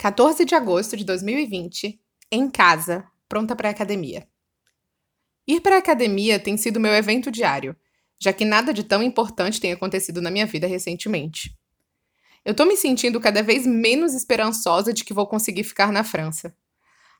[0.00, 2.00] 14 de agosto de 2020,
[2.32, 4.26] em casa, pronta para a academia.
[5.46, 7.76] Ir para a academia tem sido meu evento diário,
[8.18, 11.54] já que nada de tão importante tem acontecido na minha vida recentemente.
[12.46, 16.56] Eu tô me sentindo cada vez menos esperançosa de que vou conseguir ficar na França.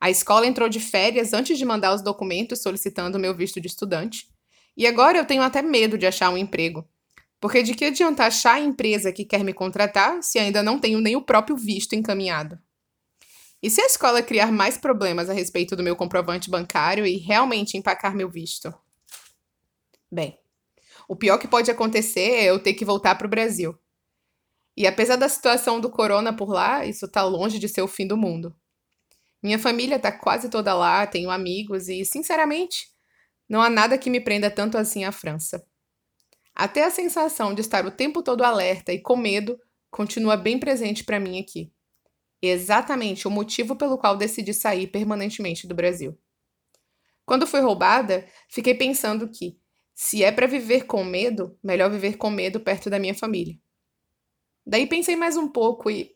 [0.00, 4.28] A escola entrou de férias antes de mandar os documentos solicitando meu visto de estudante,
[4.76, 6.88] e agora eu tenho até medo de achar um emprego.
[7.40, 11.00] Porque de que adianta achar a empresa que quer me contratar se ainda não tenho
[11.00, 12.56] nem o próprio visto encaminhado?
[13.60, 17.76] E se a escola criar mais problemas a respeito do meu comprovante bancário e realmente
[17.76, 18.72] empacar meu visto?
[20.10, 20.38] Bem,
[21.08, 23.76] o pior que pode acontecer é eu ter que voltar para o Brasil.
[24.76, 28.06] E apesar da situação do corona por lá, isso está longe de ser o fim
[28.06, 28.54] do mundo.
[29.42, 32.88] Minha família está quase toda lá, tenho amigos e, sinceramente,
[33.48, 35.66] não há nada que me prenda tanto assim à França.
[36.54, 41.02] Até a sensação de estar o tempo todo alerta e com medo continua bem presente
[41.02, 41.72] para mim aqui
[42.40, 46.16] exatamente o motivo pelo qual decidi sair permanentemente do Brasil.
[47.26, 49.58] Quando fui roubada, fiquei pensando que,
[49.94, 53.58] se é para viver com medo, melhor viver com medo perto da minha família.
[54.66, 56.14] Daí pensei mais um pouco e.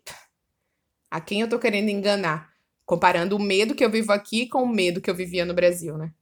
[1.11, 2.51] A quem eu tô querendo enganar?
[2.87, 5.99] Comparando o medo que eu vivo aqui com o medo que eu vivia no Brasil,
[5.99, 6.13] né?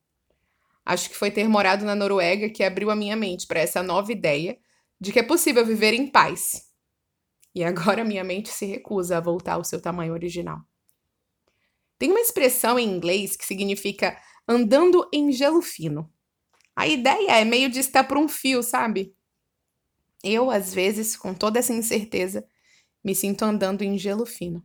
[0.84, 4.10] Acho que foi ter morado na Noruega que abriu a minha mente para essa nova
[4.10, 4.58] ideia
[5.00, 6.69] de que é possível viver em paz,
[7.54, 10.60] e agora minha mente se recusa a voltar ao seu tamanho original.
[11.98, 14.16] Tem uma expressão em inglês que significa
[14.48, 16.10] andando em gelo fino.
[16.74, 19.14] A ideia é meio de estar por um fio, sabe?
[20.22, 22.46] Eu, às vezes, com toda essa incerteza,
[23.02, 24.64] me sinto andando em gelo fino.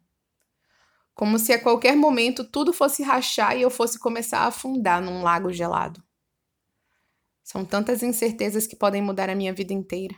[1.14, 5.24] Como se a qualquer momento tudo fosse rachar e eu fosse começar a afundar num
[5.24, 6.04] lago gelado.
[7.44, 10.16] São tantas incertezas que podem mudar a minha vida inteira.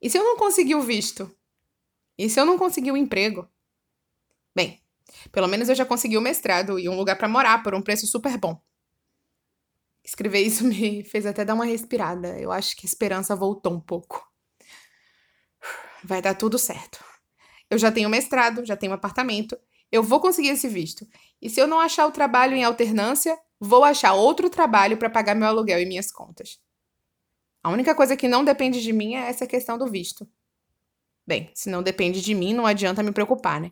[0.00, 1.34] E se eu não conseguir o visto?
[2.20, 3.48] E se eu não conseguir um emprego?
[4.54, 4.78] Bem,
[5.32, 8.06] pelo menos eu já consegui o mestrado e um lugar para morar por um preço
[8.06, 8.60] super bom.
[10.04, 12.38] Escrever isso me fez até dar uma respirada.
[12.38, 14.30] Eu acho que a esperança voltou um pouco.
[16.04, 17.02] Vai dar tudo certo.
[17.70, 19.58] Eu já tenho mestrado, já tenho apartamento.
[19.90, 21.08] Eu vou conseguir esse visto.
[21.40, 25.34] E se eu não achar o trabalho em alternância, vou achar outro trabalho para pagar
[25.34, 26.60] meu aluguel e minhas contas.
[27.62, 30.28] A única coisa que não depende de mim é essa questão do visto.
[31.30, 33.70] Bem, se não depende de mim, não adianta me preocupar, né?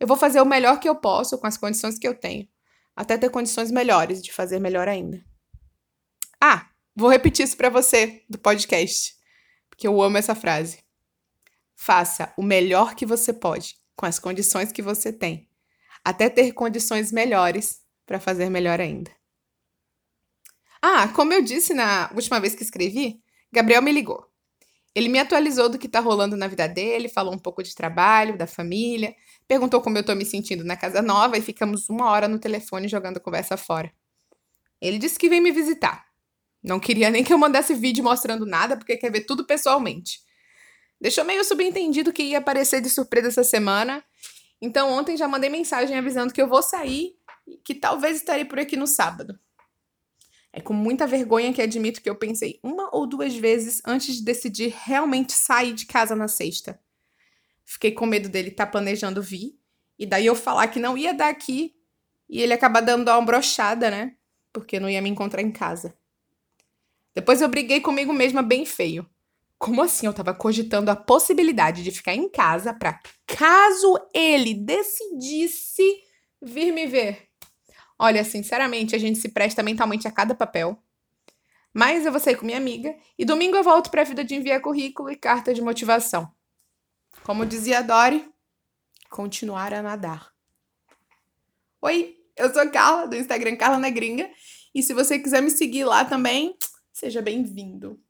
[0.00, 2.48] Eu vou fazer o melhor que eu posso com as condições que eu tenho,
[2.96, 5.24] até ter condições melhores de fazer melhor ainda.
[6.40, 9.14] Ah, vou repetir isso para você do podcast,
[9.70, 10.80] porque eu amo essa frase.
[11.76, 15.48] Faça o melhor que você pode com as condições que você tem,
[16.04, 19.12] até ter condições melhores para fazer melhor ainda.
[20.82, 24.28] Ah, como eu disse na última vez que escrevi, Gabriel me ligou.
[24.96, 28.34] Ele me atualizou do que tá rolando na vida dele, falou um pouco de trabalho,
[28.34, 29.14] da família,
[29.46, 32.88] perguntou como eu tô me sentindo na casa nova e ficamos uma hora no telefone
[32.88, 33.92] jogando conversa fora.
[34.80, 36.06] Ele disse que vem me visitar.
[36.64, 40.20] Não queria nem que eu mandasse vídeo mostrando nada, porque quer ver tudo pessoalmente.
[40.98, 44.02] Deixou meio subentendido que ia aparecer de surpresa essa semana.
[44.62, 47.12] Então ontem já mandei mensagem avisando que eu vou sair
[47.46, 49.38] e que talvez estarei por aqui no sábado.
[50.56, 54.24] É com muita vergonha que admito que eu pensei uma ou duas vezes antes de
[54.24, 56.80] decidir realmente sair de casa na sexta.
[57.62, 59.54] Fiquei com medo dele estar tá planejando vir,
[59.98, 61.76] e daí eu falar que não ia dar aqui,
[62.26, 64.16] e ele acabar dando uma brochada, né?
[64.50, 65.94] Porque não ia me encontrar em casa.
[67.14, 69.06] Depois eu briguei comigo mesma bem feio.
[69.58, 75.84] Como assim eu tava cogitando a possibilidade de ficar em casa para caso ele decidisse
[76.40, 77.25] vir me ver?
[77.98, 80.78] Olha, sinceramente, a gente se presta mentalmente a cada papel.
[81.72, 84.34] Mas eu vou sair com minha amiga e domingo eu volto para a vida de
[84.34, 86.30] enviar currículo e carta de motivação.
[87.22, 88.26] Como dizia Dori,
[89.10, 90.32] continuar a nadar.
[91.82, 94.30] Oi, eu sou Carla, do Instagram Carla na Gringa.
[94.74, 96.56] E se você quiser me seguir lá também,
[96.92, 98.00] seja bem-vindo.